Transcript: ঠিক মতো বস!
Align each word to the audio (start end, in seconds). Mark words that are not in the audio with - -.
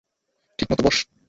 ঠিক 0.59 0.67
মতো 0.71 0.81
বস! 0.85 0.97